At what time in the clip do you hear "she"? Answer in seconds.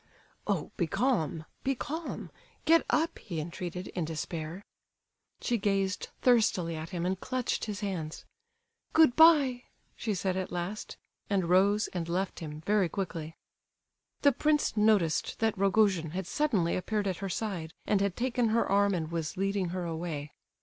5.41-5.59, 9.95-10.15